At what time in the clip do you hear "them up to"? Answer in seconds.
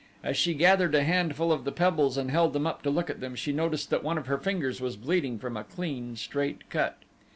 2.53-2.89